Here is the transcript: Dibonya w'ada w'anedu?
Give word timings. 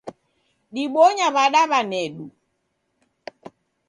Dibonya 0.73 1.27
w'ada 1.35 1.61
w'anedu? 1.71 2.25